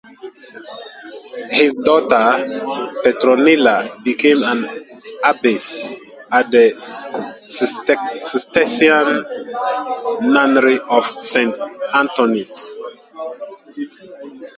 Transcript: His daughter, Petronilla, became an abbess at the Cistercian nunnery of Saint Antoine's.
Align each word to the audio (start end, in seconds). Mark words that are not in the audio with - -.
His 1.51 1.75
daughter, 1.75 2.43
Petronilla, 3.03 4.03
became 4.03 4.41
an 4.41 4.65
abbess 5.23 5.93
at 6.31 6.49
the 6.49 6.65
Cistercian 7.45 9.21
nunnery 10.27 10.79
of 10.79 11.17
Saint 11.21 11.53
Antoine's. 11.93 12.75